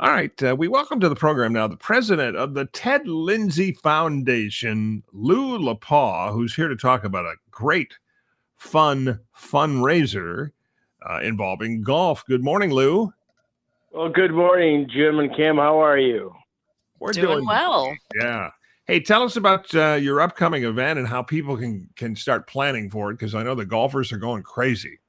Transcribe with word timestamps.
All 0.00 0.10
right, 0.12 0.42
uh, 0.44 0.54
we 0.54 0.68
welcome 0.68 1.00
to 1.00 1.08
the 1.08 1.16
program 1.16 1.52
now 1.52 1.66
the 1.66 1.76
president 1.76 2.36
of 2.36 2.54
the 2.54 2.66
Ted 2.66 3.08
Lindsay 3.08 3.72
Foundation, 3.72 5.02
Lew 5.12 5.58
LaPaugh, 5.58 6.32
who's 6.32 6.54
here 6.54 6.68
to 6.68 6.76
talk 6.76 7.02
about 7.02 7.24
a 7.24 7.34
great, 7.50 7.98
fun 8.56 9.18
fundraiser 9.36 10.52
uh, 11.04 11.18
involving 11.22 11.82
golf. 11.82 12.24
Good 12.26 12.44
morning, 12.44 12.70
Lew. 12.70 13.12
Well, 13.90 14.08
good 14.08 14.30
morning, 14.30 14.88
Jim 14.88 15.18
and 15.18 15.34
Kam. 15.34 15.56
How 15.56 15.82
are 15.82 15.98
you? 15.98 16.32
We're 17.00 17.10
Doing 17.10 17.44
well. 17.44 17.92
Yeah. 18.20 18.50
Hey, 18.86 19.00
tell 19.00 19.24
us 19.24 19.34
about 19.34 19.74
uh, 19.74 19.98
your 20.00 20.20
upcoming 20.20 20.62
event 20.62 21.00
and 21.00 21.08
how 21.08 21.24
people 21.24 21.56
can 21.56 21.88
can 21.96 22.14
start 22.14 22.46
planning 22.46 22.88
for 22.88 23.10
it 23.10 23.14
because 23.14 23.34
I 23.34 23.42
know 23.42 23.56
the 23.56 23.66
golfers 23.66 24.12
are 24.12 24.18
going 24.18 24.44
crazy. 24.44 25.00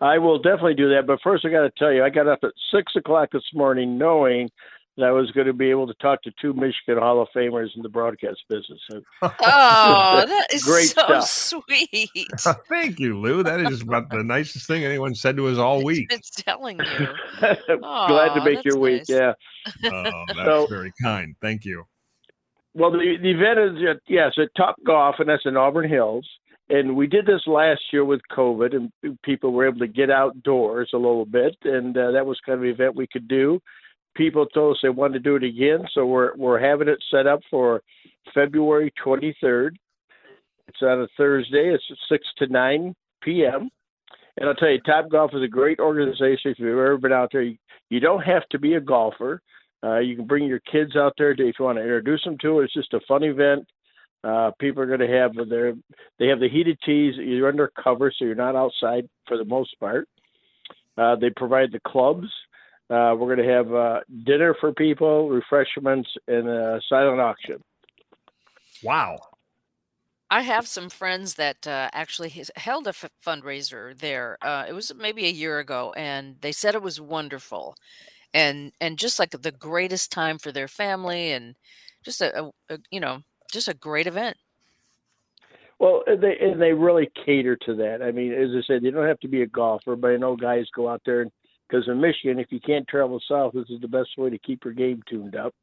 I 0.00 0.18
will 0.18 0.38
definitely 0.38 0.74
do 0.74 0.88
that. 0.94 1.06
But 1.06 1.20
first, 1.22 1.44
I 1.44 1.50
got 1.50 1.62
to 1.62 1.70
tell 1.76 1.92
you, 1.92 2.02
I 2.04 2.10
got 2.10 2.26
up 2.28 2.40
at 2.42 2.52
six 2.74 2.92
o'clock 2.96 3.30
this 3.32 3.42
morning 3.54 3.98
knowing 3.98 4.48
that 4.96 5.06
I 5.06 5.10
was 5.12 5.30
going 5.30 5.46
to 5.46 5.52
be 5.52 5.70
able 5.70 5.86
to 5.86 5.94
talk 5.94 6.22
to 6.22 6.32
two 6.40 6.52
Michigan 6.52 6.98
Hall 6.98 7.22
of 7.22 7.28
Famers 7.34 7.68
in 7.76 7.82
the 7.82 7.88
broadcast 7.88 8.40
business. 8.48 8.80
Oh, 8.90 9.00
that 9.40 10.46
is 10.52 10.64
Great 10.64 10.88
so 10.88 11.22
stuff. 11.22 11.26
sweet. 11.26 12.28
Thank 12.68 12.98
you, 12.98 13.18
Lew. 13.18 13.42
That 13.42 13.60
is 13.60 13.82
about 13.82 14.10
the 14.10 14.22
nicest 14.22 14.66
thing 14.66 14.84
anyone 14.84 15.14
said 15.14 15.36
to 15.36 15.46
us 15.48 15.58
all 15.58 15.82
week. 15.84 16.08
It's 16.12 16.30
telling 16.30 16.78
you. 16.78 17.08
Glad 17.78 18.34
to 18.34 18.42
make 18.44 18.64
your 18.64 18.74
that's 18.74 18.76
week. 18.76 19.02
Yeah. 19.08 19.32
Oh, 19.84 20.24
that's 20.28 20.38
So- 20.40 20.66
very 20.66 20.92
kind. 21.02 21.34
Thank 21.40 21.64
you. 21.64 21.84
Well, 22.74 22.92
the, 22.92 23.16
the 23.20 23.30
event 23.30 23.58
is 23.58 23.88
at, 23.88 24.00
yes 24.06 24.32
at 24.38 24.48
Top 24.56 24.76
Golf, 24.86 25.16
and 25.18 25.28
that's 25.28 25.44
in 25.44 25.56
Auburn 25.56 25.88
Hills. 25.90 26.28
And 26.70 26.94
we 26.94 27.08
did 27.08 27.26
this 27.26 27.42
last 27.48 27.80
year 27.92 28.04
with 28.04 28.20
COVID, 28.30 28.76
and 28.76 29.20
people 29.22 29.52
were 29.52 29.66
able 29.66 29.80
to 29.80 29.88
get 29.88 30.08
outdoors 30.08 30.90
a 30.94 30.96
little 30.96 31.26
bit, 31.26 31.56
and 31.64 31.96
uh, 31.98 32.12
that 32.12 32.24
was 32.24 32.38
kind 32.46 32.58
of 32.58 32.62
an 32.62 32.70
event 32.70 32.94
we 32.94 33.08
could 33.08 33.26
do. 33.26 33.60
People 34.14 34.46
told 34.46 34.76
us 34.76 34.80
they 34.80 34.88
wanted 34.88 35.14
to 35.14 35.18
do 35.18 35.34
it 35.34 35.42
again, 35.42 35.84
so 35.92 36.06
we're 36.06 36.34
we're 36.36 36.60
having 36.60 36.88
it 36.88 37.02
set 37.10 37.26
up 37.26 37.40
for 37.50 37.82
February 38.32 38.92
23rd. 39.04 39.70
It's 40.68 40.82
on 40.82 41.00
a 41.00 41.08
Thursday. 41.16 41.74
It's 41.74 41.84
6 42.08 42.26
to 42.38 42.46
9 42.46 42.94
p.m. 43.22 43.68
And 44.36 44.48
I'll 44.48 44.54
tell 44.54 44.70
you, 44.70 44.80
Top 44.80 45.10
Golf 45.10 45.32
is 45.34 45.42
a 45.42 45.48
great 45.48 45.80
organization. 45.80 46.52
If 46.52 46.60
you've 46.60 46.70
ever 46.70 46.96
been 46.96 47.12
out 47.12 47.30
there, 47.32 47.42
you, 47.88 48.00
don't 48.00 48.22
have 48.22 48.48
to 48.50 48.58
be 48.60 48.74
a 48.74 48.80
golfer. 48.80 49.42
Uh, 49.82 49.98
you 49.98 50.14
can 50.14 50.26
bring 50.26 50.44
your 50.44 50.60
kids 50.60 50.94
out 50.94 51.14
there 51.18 51.32
if 51.32 51.38
you 51.58 51.64
want 51.64 51.78
to 51.78 51.82
introduce 51.82 52.22
them 52.22 52.38
to 52.42 52.60
it. 52.60 52.64
It's 52.64 52.74
just 52.74 52.94
a 52.94 53.00
fun 53.08 53.24
event. 53.24 53.66
Uh, 54.22 54.50
people 54.60 54.82
are 54.82 54.86
going 54.86 55.00
to 55.00 55.08
have 55.08 55.32
their 55.48 55.74
they 56.18 56.26
have 56.26 56.40
the 56.40 56.48
heated 56.48 56.78
tees. 56.84 57.14
You're 57.16 57.48
under 57.48 57.72
cover, 57.82 58.12
so 58.14 58.24
you're 58.24 58.34
not 58.34 58.56
outside 58.56 59.08
for 59.26 59.38
the 59.38 59.44
most 59.44 59.78
part. 59.80 60.08
Uh, 60.98 61.16
they 61.16 61.30
provide 61.30 61.72
the 61.72 61.80
clubs. 61.86 62.28
Uh, 62.90 63.14
we're 63.16 63.34
going 63.34 63.46
to 63.46 63.52
have 63.52 63.72
uh, 63.72 64.00
dinner 64.24 64.54
for 64.60 64.72
people, 64.72 65.30
refreshments, 65.30 66.10
and 66.26 66.48
a 66.48 66.80
silent 66.88 67.20
auction. 67.20 67.62
Wow. 68.82 69.18
I 70.30 70.42
have 70.42 70.68
some 70.68 70.90
friends 70.90 71.34
that 71.34 71.66
uh, 71.66 71.88
actually 71.92 72.32
held 72.56 72.86
a 72.86 72.90
f- 72.90 73.10
fundraiser 73.24 73.98
there. 73.98 74.38
Uh, 74.42 74.64
it 74.68 74.72
was 74.72 74.92
maybe 74.94 75.26
a 75.26 75.30
year 75.30 75.58
ago, 75.58 75.92
and 75.96 76.36
they 76.40 76.52
said 76.52 76.74
it 76.74 76.82
was 76.82 77.00
wonderful, 77.00 77.74
and 78.32 78.72
and 78.80 78.96
just 78.96 79.18
like 79.18 79.30
the 79.30 79.50
greatest 79.50 80.12
time 80.12 80.38
for 80.38 80.52
their 80.52 80.68
family, 80.68 81.32
and 81.32 81.56
just 82.04 82.20
a, 82.20 82.44
a, 82.44 82.50
a 82.68 82.78
you 82.92 83.00
know 83.00 83.22
just 83.50 83.68
a 83.68 83.74
great 83.74 84.06
event. 84.06 84.36
Well, 85.78 86.02
and 86.06 86.22
they 86.22 86.36
and 86.38 86.60
they 86.60 86.72
really 86.72 87.10
cater 87.24 87.56
to 87.56 87.74
that. 87.76 88.02
I 88.02 88.12
mean, 88.12 88.32
as 88.32 88.50
I 88.50 88.60
said, 88.66 88.82
you 88.82 88.90
don't 88.90 89.06
have 89.06 89.20
to 89.20 89.28
be 89.28 89.42
a 89.42 89.46
golfer, 89.46 89.96
but 89.96 90.10
I 90.10 90.16
know 90.16 90.36
guys 90.36 90.66
go 90.74 90.88
out 90.88 91.00
there 91.06 91.26
because 91.68 91.88
in 91.88 92.00
Michigan, 92.00 92.38
if 92.38 92.52
you 92.52 92.60
can't 92.60 92.86
travel 92.86 93.20
south, 93.26 93.54
this 93.54 93.70
is 93.70 93.80
the 93.80 93.88
best 93.88 94.10
way 94.18 94.28
to 94.28 94.38
keep 94.38 94.64
your 94.64 94.74
game 94.74 95.02
tuned 95.08 95.36
up. 95.36 95.54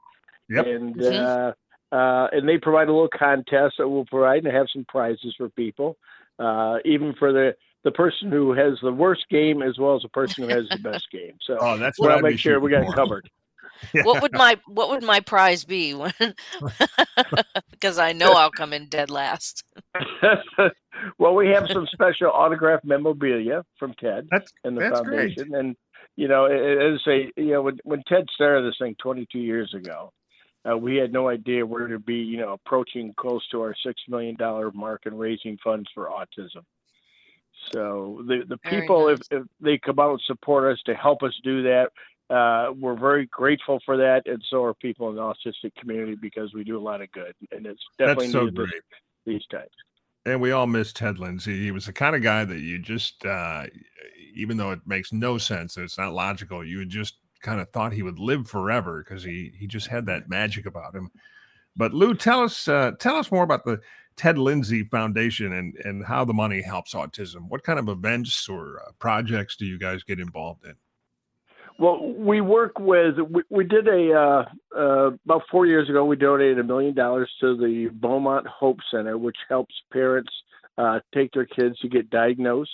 Yep. 0.49 0.66
And 0.66 0.95
Mhm. 0.95 1.53
uh, 1.91 1.95
uh, 1.95 2.27
and 2.31 2.49
they 2.49 2.57
provide 2.57 2.88
a 2.89 2.91
little 2.91 3.09
contest 3.09 3.75
that 3.77 3.88
we'll 3.88 4.05
provide 4.05 4.44
and 4.44 4.53
have 4.53 4.67
some 4.73 4.85
prizes 4.85 5.35
for 5.38 5.49
people, 5.49 5.97
uh, 6.39 6.79
even 6.83 7.13
for 7.13 7.31
the 7.31 7.56
the 7.83 7.91
person 7.91 8.31
who 8.31 8.53
has 8.53 8.73
the 8.81 8.91
worst 8.91 9.29
game 9.29 9.62
as 9.62 9.78
well 9.78 9.95
as 9.95 10.01
the 10.01 10.09
person 10.09 10.44
who 10.44 10.50
has 10.50 10.67
the 10.69 10.79
best 10.79 11.09
game. 11.12 11.38
So 11.45 11.57
Oh, 11.62 11.78
that's 11.78 12.00
we'll 12.00 12.09
what 12.09 12.17
I'd 12.17 12.23
make 12.23 12.39
sure 12.39 12.59
we 12.59 12.72
got 12.72 12.79
shooting 12.79 13.22
What 13.99 14.21
would 14.21 14.33
my 14.33 14.57
what 14.67 14.89
would 14.89 15.03
my 15.03 15.19
prize 15.19 15.63
be? 15.65 15.93
When 15.95 16.13
because 17.71 17.97
I 17.99 18.13
know 18.13 18.33
I'll 18.33 18.51
come 18.51 18.73
in 18.73 18.88
dead 18.88 19.09
last. 19.09 19.63
well, 21.19 21.35
we 21.35 21.49
have 21.49 21.67
some 21.71 21.88
special 21.91 22.31
autograph 22.31 22.81
memorabilia 22.83 23.63
from 23.79 23.93
Ted 23.99 24.29
That's 24.31 24.51
and 24.63 24.77
the 24.77 24.81
that's 24.81 24.99
great. 25.01 25.39
foundation, 25.39 25.55
and 25.55 25.75
you 26.15 26.27
know, 26.27 26.45
it 26.45 26.55
is 26.59 26.61
a- 26.61 26.93
as 26.93 26.99
I 27.01 27.09
say, 27.09 27.31
you 27.38 27.51
know, 27.53 27.61
when 27.63 27.79
when 27.83 28.03
Ted 28.07 28.25
started 28.33 28.65
this 28.67 28.77
thing 28.79 28.95
22 29.01 29.39
years 29.39 29.73
ago, 29.73 30.11
uh, 30.69 30.77
we 30.77 30.97
had 30.97 31.13
no 31.13 31.29
idea 31.29 31.65
where 31.65 31.88
to 31.88 31.99
be, 31.99 32.15
you 32.15 32.38
know, 32.38 32.53
approaching 32.53 33.13
close 33.17 33.47
to 33.49 33.61
our 33.61 33.75
six 33.85 34.01
million 34.07 34.35
dollar 34.35 34.71
mark 34.71 35.01
and 35.05 35.19
raising 35.19 35.57
funds 35.63 35.89
for 35.94 36.09
autism. 36.09 36.63
So 37.73 38.23
the 38.27 38.44
the 38.47 38.57
Very 38.63 38.94
people, 38.94 39.09
nice. 39.09 39.17
if, 39.31 39.39
if 39.41 39.44
they 39.59 39.77
come 39.77 39.99
out 39.99 40.11
and 40.11 40.21
support 40.25 40.71
us 40.71 40.79
to 40.85 40.95
help 40.95 41.23
us 41.23 41.33
do 41.44 41.63
that, 41.63 41.91
uh, 42.29 42.71
we're 42.77 42.99
very 42.99 43.25
grateful 43.27 43.79
for 43.85 43.97
that, 43.97 44.23
and 44.25 44.43
so 44.49 44.63
are 44.63 44.73
people 44.73 45.09
in 45.09 45.15
the 45.15 45.21
autistic 45.21 45.73
community 45.79 46.15
because 46.15 46.53
we 46.53 46.63
do 46.63 46.77
a 46.77 46.81
lot 46.81 47.01
of 47.01 47.11
good, 47.11 47.33
and 47.51 47.65
it's 47.65 47.81
definitely 47.97 48.29
so 48.29 48.45
needed 48.45 48.55
great. 48.55 48.83
these 49.25 49.45
times. 49.47 49.69
And 50.25 50.41
we 50.41 50.51
all 50.51 50.67
miss 50.67 50.91
Ted 50.91 51.19
Lindsay. 51.19 51.57
He 51.57 51.71
was 51.71 51.85
the 51.85 51.93
kind 51.93 52.13
of 52.13 52.21
guy 52.21 52.43
that 52.43 52.59
you 52.59 52.79
just, 52.79 53.25
uh, 53.25 53.63
even 54.35 54.57
though 54.57 54.71
it 54.71 54.81
makes 54.85 55.13
no 55.13 55.38
sense, 55.38 55.77
it's 55.77 55.97
not 55.97 56.11
logical, 56.11 56.65
you 56.65 56.85
just 56.85 57.15
kind 57.41 57.61
of 57.61 57.69
thought 57.69 57.93
he 57.93 58.03
would 58.03 58.19
live 58.19 58.47
forever 58.47 59.03
because 59.03 59.23
he 59.23 59.53
he 59.57 59.67
just 59.67 59.88
had 59.88 60.05
that 60.07 60.29
magic 60.29 60.65
about 60.65 60.94
him. 60.94 61.09
But 61.77 61.94
Lou, 61.94 62.13
tell 62.13 62.41
us 62.41 62.67
uh, 62.67 62.91
tell 62.99 63.15
us 63.15 63.31
more 63.31 63.44
about 63.44 63.63
the 63.63 63.79
Ted 64.17 64.38
Lindsay 64.38 64.83
Foundation 64.83 65.53
and 65.53 65.75
and 65.85 66.03
how 66.05 66.25
the 66.25 66.33
money 66.33 66.61
helps 66.61 66.94
autism. 66.94 67.47
What 67.47 67.63
kind 67.63 67.79
of 67.79 67.88
events 67.88 68.49
or 68.49 68.81
uh, 68.85 68.91
projects 68.99 69.55
do 69.55 69.65
you 69.65 69.79
guys 69.79 70.03
get 70.03 70.19
involved 70.19 70.65
in? 70.65 70.75
Well, 71.79 72.13
we 72.13 72.41
work 72.41 72.79
with. 72.79 73.15
We, 73.29 73.43
we 73.49 73.63
did 73.63 73.88
a 73.88 74.13
uh, 74.13 74.45
uh, 74.75 75.11
about 75.25 75.43
four 75.51 75.67
years 75.67 75.89
ago. 75.89 76.05
We 76.05 76.15
donated 76.15 76.59
a 76.59 76.63
million 76.63 76.95
dollars 76.95 77.29
to 77.41 77.55
the 77.55 77.89
Beaumont 77.93 78.47
Hope 78.47 78.79
Center, 78.89 79.17
which 79.17 79.38
helps 79.47 79.75
parents 79.91 80.31
uh, 80.77 80.99
take 81.13 81.31
their 81.33 81.45
kids 81.45 81.77
to 81.79 81.88
get 81.88 82.09
diagnosed, 82.09 82.71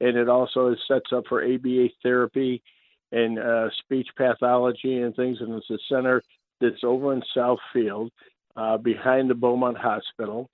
and 0.00 0.16
it 0.16 0.28
also 0.28 0.76
sets 0.86 1.12
up 1.14 1.24
for 1.28 1.42
ABA 1.42 1.88
therapy 2.02 2.62
and 3.10 3.38
uh, 3.38 3.68
speech 3.78 4.08
pathology 4.16 5.00
and 5.00 5.16
things. 5.16 5.38
And 5.40 5.54
it's 5.54 5.70
a 5.70 5.78
center 5.88 6.22
that's 6.60 6.84
over 6.84 7.14
in 7.14 7.22
Southfield, 7.34 8.10
uh, 8.56 8.76
behind 8.76 9.30
the 9.30 9.34
Beaumont 9.34 9.78
Hospital. 9.78 10.50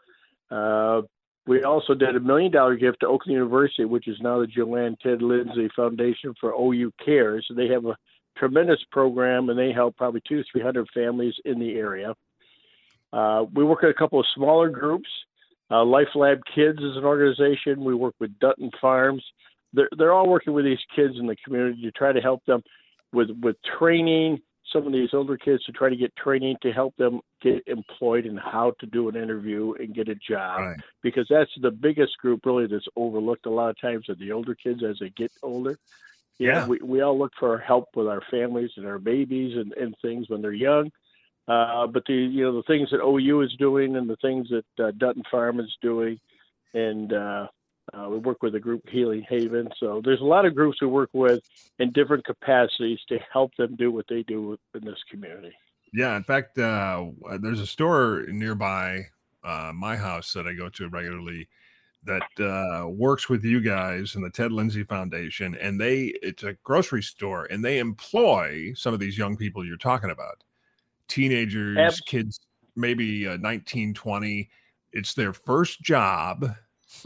We 1.49 1.63
also 1.63 1.95
did 1.95 2.15
a 2.15 2.21
million 2.21 2.53
dollar 2.53 2.77
gift 2.77 3.01
to 3.01 3.07
Oakland 3.07 3.33
University, 3.33 3.87
which 3.87 4.07
is 4.07 4.19
now 4.21 4.39
the 4.39 4.47
Joanne 4.47 4.99
Ted 5.03 5.23
Lindsay 5.23 5.71
Foundation 5.75 6.35
for 6.39 6.53
OU 6.53 6.93
Cares. 7.03 7.51
They 7.57 7.69
have 7.69 7.87
a 7.87 7.97
tremendous 8.37 8.81
program, 8.93 9.49
and 9.49 9.59
they 9.59 9.73
help 9.73 9.97
probably 9.97 10.21
two, 10.29 10.45
three 10.53 10.61
hundred 10.61 10.89
families 10.93 11.33
in 11.47 11.59
the 11.59 11.77
area. 11.77 12.15
Uh, 13.15 13.47
we 13.55 13.65
work 13.65 13.81
with 13.81 13.91
a 13.91 13.99
couple 13.99 14.21
of 14.21 14.27
smaller 14.35 14.69
groups. 14.69 15.09
Uh, 15.71 15.83
Life 15.87 16.09
Lab 16.15 16.41
Kids 16.55 16.81
is 16.81 16.99
an 16.99 17.05
organization. 17.05 17.83
We 17.83 17.95
work 17.95 18.15
with 18.21 18.39
Dutton 18.39 18.71
Farms. 18.79 19.25
They're, 19.73 19.89
they're 19.97 20.13
all 20.13 20.29
working 20.29 20.53
with 20.53 20.67
these 20.67 20.79
kids 20.95 21.15
in 21.19 21.27
the 21.27 21.37
community 21.45 21.81
to 21.81 21.93
try 21.93 22.13
to 22.13 22.21
help 22.21 22.45
them 22.45 22.63
with 23.15 23.31
with 23.43 23.57
training. 23.79 24.41
Some 24.73 24.87
of 24.87 24.93
these 24.93 25.11
older 25.15 25.37
kids 25.37 25.65
to 25.65 25.73
try 25.73 25.89
to 25.89 25.97
get 25.97 26.15
training 26.17 26.57
to 26.63 26.73
help 26.73 26.95
them 26.97 27.21
get 27.43 27.63
employed 27.67 28.27
and 28.27 28.39
how 28.39 28.73
to 28.81 28.87
do 28.87 29.09
an 29.09 29.17
interview 29.17 29.73
and 29.79 29.95
get 29.95 30.09
a 30.09 30.15
job 30.15 30.61
Right. 30.61 30.77
because 31.03 31.27
that's 31.31 31.51
the 31.63 31.71
biggest 31.71 32.19
group 32.19 32.45
really 32.45 32.67
that's 32.67 32.87
overlooked 32.97 33.47
a 33.47 33.51
lot 33.51 33.71
of 33.71 33.81
times 33.81 34.09
are 34.09 34.15
the 34.17 34.33
older 34.33 34.55
kids 34.55 34.83
as 34.85 34.99
they 35.01 35.11
get 35.11 35.33
older. 35.43 35.79
You 36.39 36.49
know, 36.49 36.59
Yeah. 36.59 36.67
we, 36.67 36.79
we 36.83 37.01
all 37.01 37.19
look 37.19 37.33
for 37.39 37.59
help 37.59 37.87
with 37.97 38.07
our 38.09 38.23
families 38.31 38.71
and 38.77 38.87
our 38.87 38.99
babies 38.99 39.57
and, 39.57 39.73
and 39.73 39.95
things 40.03 40.29
when 40.29 40.43
they're 40.43 40.53
young. 40.53 40.91
Uh, 41.49 41.87
but 41.87 42.05
the 42.07 42.13
you 42.13 42.45
know 42.45 42.55
the 42.55 42.63
things 42.65 42.91
that 42.91 43.03
OU 43.03 43.41
is 43.41 43.55
doing 43.59 43.97
and 43.97 44.09
the 44.09 44.17
things 44.17 44.49
that 44.51 44.85
uh, 44.85 44.91
Dutton 44.99 45.23
Farm 45.31 45.61
is 45.61 45.75
doing, 45.81 46.21
and 46.75 47.11
uh, 47.11 47.47
uh, 47.93 48.09
we 48.09 48.19
work 48.19 48.43
with 48.43 48.55
a 48.55 48.61
group 48.61 48.89
Healing 48.89 49.25
Haven. 49.29 49.69
So 49.79 50.01
there's 50.05 50.21
a 50.21 50.25
lot 50.25 50.45
of 50.45 50.55
groups 50.55 50.81
we 50.81 50.87
work 50.89 51.11
with 51.13 51.41
in 51.79 51.93
different 51.93 52.25
capacities 52.25 52.99
to 53.09 53.19
help 53.33 53.55
them 53.57 53.77
do 53.77 53.91
what 53.91 54.07
they 54.09 54.23
do 54.23 54.59
in 54.75 54.85
this 54.85 54.99
community. 55.11 55.53
Yeah, 55.93 56.17
in 56.17 56.23
fact, 56.23 56.59
uh, 56.59 57.07
there's 57.41 57.61
a 57.61 57.67
store 57.67 58.25
nearby 58.29 59.07
uh, 59.43 59.73
my 59.75 59.97
house 59.97 60.33
that 60.35 60.47
I 60.47 60.53
go 60.53 60.69
to 60.69 60.89
regularly 60.89 61.49
that 62.05 62.23
uh, 62.41 62.89
works 62.89 63.29
with 63.29 63.45
you 63.45 63.61
guys 63.61 64.15
and 64.15 64.25
the 64.25 64.31
Ted 64.31 64.53
Lindsay 64.53 64.85
Foundation, 64.85 65.57
and 65.57 65.81
they 65.81 66.15
it's 66.23 66.43
a 66.43 66.55
grocery 66.65 67.03
store, 67.03 67.47
and 67.47 67.65
they 67.65 67.79
employ 67.79 68.73
some 68.75 68.95
of 68.95 69.01
these 69.01 69.19
young 69.19 69.37
people 69.37 69.65
you're 69.65 69.77
talking 69.77 70.11
about, 70.11 70.43
teenagers, 71.09 71.79
Abs- 71.79 72.01
kids, 72.01 72.41
maybe 72.77 73.27
uh, 73.27 73.37
19, 73.39 73.95
20. 73.95 74.49
It's 74.93 75.15
their 75.15 75.33
first 75.33 75.83
job, 75.83 76.55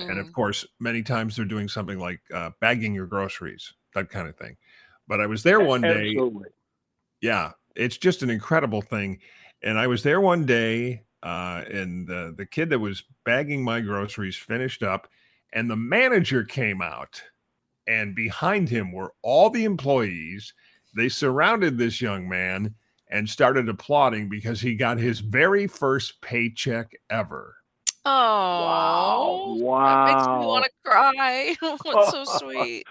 and 0.09 0.19
Hmm. 0.19 0.21
of 0.21 0.33
course, 0.33 0.67
many 0.81 1.03
times 1.03 1.37
they're 1.37 1.45
doing 1.45 1.69
something 1.69 1.99
like 1.99 2.21
uh, 2.33 2.51
bagging 2.61 2.95
your 2.95 3.07
groceries, 3.07 3.73
that 3.95 4.11
kind 4.11 4.29
of 4.29 4.37
thing. 4.37 4.57
But 5.09 5.21
I 5.21 5.27
was 5.27 5.43
there 5.43 5.61
one 5.61 5.87
day 5.87 6.25
Absolutely. 6.25 6.49
Yeah, 7.21 7.53
it's 7.77 7.97
just 7.97 8.23
an 8.23 8.31
incredible 8.31 8.83
thing. 8.83 9.21
And 9.63 9.79
I 9.79 9.87
was 9.87 10.03
there 10.03 10.21
one 10.21 10.45
day, 10.45 11.05
uh, 11.23 11.65
and 11.71 12.07
the, 12.09 12.35
the 12.37 12.47
kid 12.47 12.71
that 12.71 12.81
was 12.81 13.05
bagging 13.25 13.63
my 13.63 13.81
groceries 13.81 14.37
finished 14.37 14.83
up, 14.83 15.09
and 15.53 15.71
the 15.71 15.77
manager 15.77 16.45
came 16.45 16.83
out, 16.83 17.23
and 17.87 18.15
behind 18.17 18.69
him 18.69 18.93
were 18.93 19.15
all 19.23 19.51
the 19.51 19.65
employees. 19.65 20.55
They 20.97 21.09
surrounded 21.09 21.79
this 21.79 22.01
young 22.01 22.29
man 22.29 22.75
and 23.11 23.29
started 23.29 23.69
applauding 23.69 24.29
because 24.29 24.61
he 24.61 24.77
got 24.77 24.99
his 24.99 25.21
very 25.21 25.67
first 25.67 26.21
paycheck 26.23 26.93
ever. 27.11 27.57
Oh, 28.05 29.57
wow. 29.61 30.07
That 30.07 30.15
makes 30.15 30.27
me 30.27 30.47
want 30.47 30.65
to 30.65 30.71
cry. 30.85 31.57
That's 31.63 32.11
so 32.11 32.25
sweet. 32.39 32.85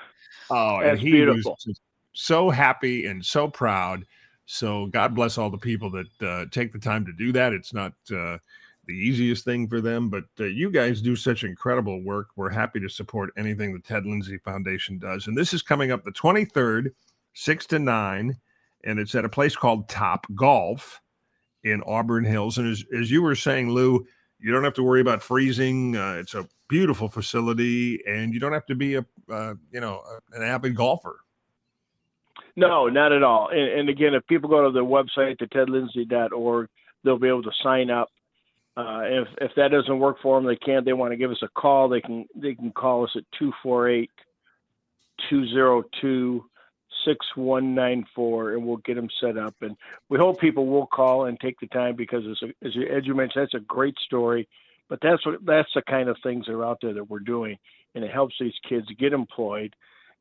Oh, 0.50 0.78
and 0.78 0.92
That's 0.92 1.02
he 1.02 1.12
beautiful. 1.12 1.58
was 1.66 1.80
so 2.14 2.50
happy 2.50 3.06
and 3.06 3.26
so 3.26 3.48
proud. 3.48 4.06
So 4.46 4.88
God 4.88 5.16
bless 5.16 5.38
all 5.38 5.50
the 5.50 5.58
people 5.58 5.90
that 5.92 6.22
uh, 6.28 6.46
take 6.52 6.74
the 6.74 6.80
time 6.80 7.06
to 7.06 7.14
do 7.14 7.32
that. 7.34 7.54
It's 7.54 7.74
not 7.74 7.94
uh, 8.14 8.38
the 8.86 8.94
easiest 8.94 9.46
thing 9.46 9.68
for 9.68 9.80
them, 9.80 10.10
but 10.10 10.26
uh, 10.40 10.46
you 10.46 10.70
guys 10.70 11.02
do 11.02 11.16
such 11.16 11.44
incredible 11.44 12.04
work. 12.04 12.28
We're 12.36 12.50
happy 12.50 12.80
to 12.82 12.90
support 12.90 13.32
anything 13.38 13.74
the 13.74 13.80
Ted 13.80 14.06
Lindsay 14.06 14.38
Foundation 14.40 14.98
does. 14.98 15.28
And 15.28 15.38
this 15.38 15.54
is 15.54 15.62
coming 15.62 15.92
up 15.92 16.04
the 16.04 16.12
23rd, 16.12 16.92
6 17.34 17.66
to 17.68 17.80
9, 17.80 18.38
and 18.84 19.00
it's 19.00 19.16
at 19.16 19.26
a 19.26 19.30
place 19.30 19.56
called 19.56 19.88
Top 19.88 20.26
Golf 20.36 21.00
in 21.64 21.82
Auburn 21.86 22.26
Hills. 22.26 22.58
And 22.58 22.70
as, 22.70 22.84
as 22.98 23.12
you 23.12 23.22
were 23.22 23.36
saying, 23.36 23.70
Lew, 23.70 24.06
you 24.42 24.52
don't 24.52 24.64
have 24.64 24.74
to 24.76 24.84
worry 24.84 25.02
about 25.02 25.22
freezing. 25.22 25.96
Uh, 25.96 26.16
it's 26.20 26.34
a 26.34 26.48
beautiful 26.68 27.08
facility, 27.08 28.02
and 28.08 28.34
you 28.34 28.40
don't 28.40 28.54
have 28.54 28.66
to 28.68 28.76
be 28.76 28.96
a 28.96 29.06
uh, 29.30 29.54
you 29.72 29.80
know 29.80 30.04
an 30.34 30.44
avid 30.44 30.76
golfer. 30.76 31.20
No, 32.56 32.88
not 32.88 33.12
at 33.14 33.24
all. 33.24 33.50
And, 33.50 33.80
and 33.80 33.90
again, 33.90 34.14
if 34.14 34.28
people 34.28 34.50
go 34.50 34.66
to 34.66 34.72
the 34.72 34.84
website, 34.84 35.38
the 35.40 35.46
tedlindsay.org, 35.46 36.68
they'll 37.04 37.18
be 37.18 37.28
able 37.28 37.44
to 37.44 37.52
sign 37.64 37.90
up. 37.90 38.10
Uh, 38.76 39.02
if 39.04 39.28
if 39.40 39.52
that 39.56 39.72
doesn't 39.72 40.00
work 40.00 40.18
for 40.22 40.38
them, 40.38 40.48
they 40.48 40.56
can't. 40.56 40.86
They 40.86 40.94
want 40.94 41.12
to 41.12 41.18
give 41.18 41.32
us 41.32 41.42
a 41.44 41.50
call. 41.50 41.90
They 41.90 42.02
can 42.02 42.26
they 42.36 42.56
can 42.56 42.72
call 42.72 43.04
us 43.04 43.12
at 43.16 43.24
248-202-6194, 47.06 48.54
and 48.54 48.66
we'll 48.66 48.78
get 48.78 48.96
them 48.96 49.10
set 49.20 49.38
up. 49.38 49.56
And 49.62 49.76
we 50.10 50.18
hope 50.18 50.40
people 50.40 50.68
will 50.68 50.88
call 50.88 51.26
and 51.26 51.40
take 51.40 51.60
the 51.60 51.68
time 51.68 51.96
because, 51.96 52.24
as, 52.30 52.76
you, 52.76 52.88
as 52.88 53.06
you 53.06 53.16
mentioned, 53.16 53.44
that's 53.44 53.54
a 53.54 53.66
great 53.66 53.98
story. 54.06 54.48
But 54.90 55.00
that's 55.02 55.26
what 55.26 55.46
that's 55.46 55.70
the 55.74 55.82
kind 55.84 56.10
of 56.10 56.18
things 56.22 56.46
that 56.46 56.54
are 56.54 56.66
out 56.66 56.80
there 56.82 56.94
that 56.94 57.10
we're 57.10 57.20
doing, 57.20 57.58
and 57.96 58.04
it 58.04 58.12
helps 58.12 58.36
these 58.40 58.54
kids 58.68 58.88
get 59.00 59.14
employed. 59.14 59.74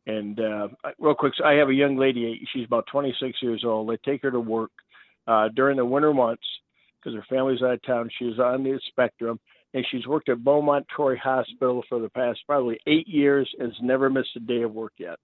And 0.06 0.38
uh, 0.38 0.68
real 0.98 1.14
quick, 1.14 1.34
so 1.36 1.44
I 1.44 1.54
have 1.54 1.68
a 1.68 1.74
young 1.74 1.96
lady. 1.96 2.46
She's 2.52 2.66
about 2.66 2.86
26 2.86 3.42
years 3.42 3.64
old. 3.64 3.88
They 3.88 3.96
take 3.96 4.22
her 4.22 4.30
to 4.30 4.40
work 4.40 4.70
uh, 5.26 5.48
during 5.48 5.76
the 5.76 5.84
winter 5.84 6.14
months 6.14 6.46
because 6.98 7.16
her 7.16 7.24
family's 7.28 7.62
out 7.62 7.74
of 7.74 7.82
town. 7.82 8.10
She's 8.18 8.38
on 8.38 8.62
the 8.62 8.80
spectrum, 8.88 9.40
and 9.74 9.84
she's 9.90 10.06
worked 10.06 10.28
at 10.28 10.42
Beaumont 10.42 10.86
Troy 10.88 11.16
Hospital 11.16 11.82
for 11.88 11.98
the 11.98 12.08
past 12.08 12.40
probably 12.46 12.78
eight 12.86 13.08
years 13.08 13.50
and 13.58 13.72
has 13.72 13.82
never 13.82 14.08
missed 14.08 14.36
a 14.36 14.40
day 14.40 14.62
of 14.62 14.72
work 14.72 14.92
yet. 14.98 15.18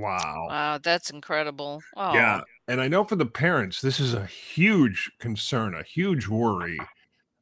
Wow. 0.00 0.48
Wow, 0.48 0.78
that's 0.78 1.10
incredible. 1.10 1.84
Oh, 1.96 2.02
Yeah, 2.12 2.42
and 2.68 2.80
I 2.80 2.88
know 2.88 3.04
for 3.04 3.16
the 3.16 3.26
parents, 3.26 3.80
this 3.80 3.98
is 3.98 4.14
a 4.14 4.26
huge 4.26 5.10
concern, 5.18 5.74
a 5.74 5.82
huge 5.82 6.28
worry. 6.28 6.90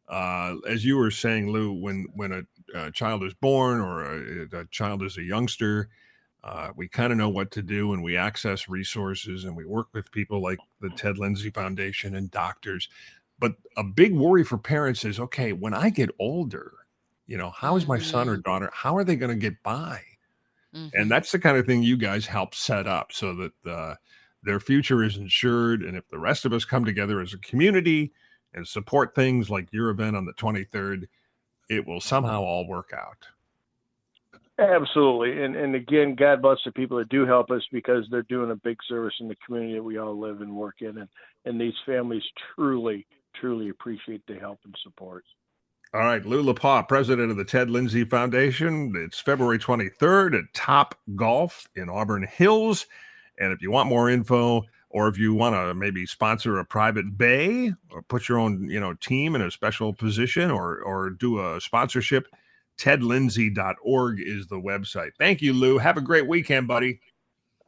Uh, 0.09 0.57
as 0.69 0.85
you 0.85 0.97
were 0.99 1.11
saying, 1.11 1.51
Lew, 1.53 1.73
when 1.73 2.07
when 2.15 2.33
a, 2.33 2.43
a 2.75 2.93
child 2.93 3.25
is 3.25 3.35
born 3.35 3.81
or 3.81 4.05
a, 4.05 4.61
a 4.61 4.67
child 4.67 5.03
is 5.03 5.19
a 5.19 5.23
youngster, 5.23 5.91
uh, 6.45 6.73
we 6.77 6.89
kind 6.89 7.13
of 7.13 7.19
know 7.19 7.29
what 7.31 7.51
to 7.53 7.63
do, 7.63 7.93
and 7.95 8.03
we 8.05 8.17
access 8.17 8.69
resources, 8.69 9.45
and 9.45 9.57
we 9.57 9.65
work 9.67 9.89
with 9.95 10.13
people 10.13 10.43
like 10.43 10.61
the 10.81 10.91
Ted 10.91 11.19
Lindsay 11.19 11.51
Foundation 11.51 12.17
and 12.17 12.31
doctors. 12.31 12.89
But 13.39 13.57
a 13.77 13.85
big 13.85 14.15
worry 14.15 14.45
for 14.45 14.59
parents 14.59 15.05
is, 15.05 15.21
okay, 15.21 15.53
when 15.53 15.75
I 15.75 15.91
get 15.91 16.11
older, 16.21 16.75
you 17.27 17.37
know, 17.39 17.51
how 17.51 17.77
is 17.77 17.89
my 17.89 17.99
son 18.01 18.29
or 18.31 18.39
daughter? 18.39 18.71
How 18.75 18.97
are 18.97 19.05
they 19.05 19.17
going 19.17 19.31
to 19.33 19.37
get 19.41 19.63
by? 19.65 20.03
Mhm. 20.75 20.91
and 20.95 21.11
that's 21.11 21.33
the 21.33 21.39
kind 21.39 21.57
of 21.57 21.67
thing 21.67 21.83
you 21.83 21.97
guys 21.97 22.27
help 22.27 22.55
set 22.55 22.87
up 22.87 23.13
so 23.13 23.35
that 23.35 23.71
uh, 23.71 23.95
their 24.43 24.61
future 24.61 25.03
is 25.03 25.17
insured 25.17 25.83
and 25.83 25.97
if 25.97 26.09
the 26.09 26.19
rest 26.19 26.45
of 26.45 26.53
us 26.53 26.65
come 26.65 26.85
together 26.85 27.21
as 27.21 27.33
a 27.33 27.39
community 27.39 28.13
and 28.53 28.67
support 28.67 29.15
things 29.15 29.51
like 29.51 29.73
your 29.73 29.91
event 29.91 30.17
on 30.17 30.25
the 30.25 30.35
23rd 30.35 31.07
it 31.69 31.87
will 31.87 32.01
somehow 32.01 32.43
all 32.43 32.67
work 32.67 32.93
out 32.95 33.27
Absolutely, 34.57 35.43
and 35.43 35.57
and 35.57 35.75
again, 35.75 36.15
God 36.15 36.41
bless 36.41 36.59
the 36.65 36.71
people 36.71 36.99
that 36.99 37.09
do 37.09 37.27
help 37.27 37.51
us 37.51 37.63
because 37.73 38.07
they're 38.09 38.23
doing 38.23 38.53
a 38.53 38.57
big 38.57 38.77
service 38.89 39.15
in 39.19 39.27
the 39.27 39.35
community 39.45 39.75
that 39.75 39.83
we 39.83 39.99
all 39.99 40.17
live 40.19 40.43
and 40.43 40.55
work 40.55 40.77
in, 40.79 40.97
and 40.97 41.09
and 41.45 41.61
these 41.61 41.75
families 41.85 42.23
truly, 42.55 43.05
truly 43.35 43.71
appreciate 43.71 44.23
the 44.29 44.37
help 44.37 44.61
and 44.65 44.75
support. 44.85 45.25
All 45.95 46.01
right 46.01 46.27
lew 46.27 46.43
lapaugh 46.43 46.89
president 46.89 47.31
of 47.31 47.37
the 47.37 47.45
ted 47.45 47.71
lindsay 47.71 48.05
foundation. 48.05 48.93
It's 48.97 49.21
february 49.21 49.61
23rd 49.61 50.37
at 50.37 50.53
top 50.53 50.97
golf 51.15 51.69
in 51.77 51.89
auburn 51.89 52.25
hills. 52.25 52.87
And 53.39 53.53
if 53.53 53.63
you 53.63 53.71
want 53.71 53.89
more 53.89 54.11
info 54.11 54.65
or 54.91 55.07
if 55.07 55.19
you 55.19 55.35
want 55.35 55.55
to 55.55 55.73
maybe 55.73 56.05
sponsor 56.05 56.59
a 56.59 56.65
private 56.65 57.17
bay 57.17 57.73
or 57.93 58.03
put 58.03 58.29
your 58.29 58.41
own 58.41 58.69
you 58.69 58.81
know 58.81 58.95
team 58.95 59.37
in 59.37 59.43
a 59.43 59.53
special 59.53 59.95
position 59.95 60.51
or 60.51 60.81
or 60.81 61.11
do 61.11 61.39
a 61.39 61.61
sponsorship 61.61 62.27
tedlindsay.org 62.77 64.21
is 64.21 64.49
the 64.49 64.57
website. 64.57 65.13
Thank 65.17 65.43
you 65.43 65.53
lew. 65.53 65.79
Have 65.79 65.97
a 65.97 66.01
great 66.01 66.27
weekend 66.27 66.67
buddy 66.67 66.99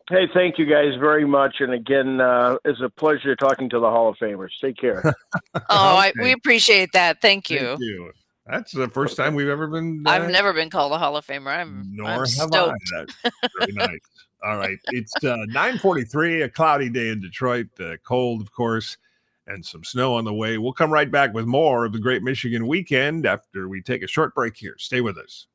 Hey, 0.09 0.29
thank 0.33 0.59
you 0.59 0.67
guys 0.67 0.95
very 1.01 1.27
much, 1.27 1.57
and 1.61 1.73
again, 1.73 2.21
uh, 2.21 2.59
it's 2.65 2.81
a 2.81 2.89
pleasure 2.89 3.35
talking 3.35 3.69
to 3.71 3.81
the 3.81 3.91
Hall 3.91 4.09
of 4.09 4.17
Famers. 4.17 4.51
Take 4.61 4.77
care. 4.77 5.03
oh, 5.55 5.63
I, 5.69 6.13
we 6.21 6.33
appreciate 6.33 6.91
that. 6.93 7.21
Thank 7.21 7.51
you. 7.51 7.59
thank 7.59 7.81
you 7.81 8.13
that's 8.47 8.73
the 8.73 8.89
first 8.89 9.17
time 9.17 9.35
we've 9.35 9.49
ever 9.49 9.67
been 9.67 10.05
uh, 10.07 10.11
I've 10.11 10.31
never 10.31 10.53
been 10.53 10.71
called 10.71 10.93
a 10.93 10.99
Hall 10.99 11.17
of 11.17 11.27
Famer. 11.27 11.49
I'm, 11.49 11.91
nor 11.93 12.07
I'm 12.07 12.19
have 12.19 12.29
stoked. 12.29 12.57
i 12.95 12.99
that's 12.99 13.15
very 13.59 13.73
nice 13.73 13.99
all 14.45 14.57
right 14.57 14.79
it's 14.89 15.13
uh 15.25 15.37
943 15.49 16.43
a 16.43 16.49
cloudy 16.49 16.89
day 16.89 17.09
in 17.09 17.21
detroit 17.21 17.69
uh, 17.81 17.97
cold 18.05 18.41
of 18.41 18.53
course 18.53 18.97
and 19.49 19.65
some 19.65 19.85
snow 19.85 20.15
on 20.15 20.25
the 20.25 20.33
way 20.33 20.59
we'll 20.59 20.73
come 20.73 20.93
right 20.93 21.11
back 21.11 21.35
with 21.35 21.47
more 21.47 21.85
of 21.85 21.93
the 21.93 21.99
great 21.99 22.23
michigan 22.23 22.67
weekend 22.67 23.27
after 23.27 23.69
we 23.69 23.81
take 23.81 24.03
a 24.03 24.07
short 24.07 24.35
break 24.35 24.57
here 24.57 24.77
stay 24.79 25.01
with 25.01 25.19
us 25.19 25.47